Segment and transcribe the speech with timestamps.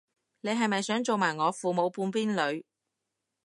[0.39, 2.65] 你係咪想做埋我父母半邊女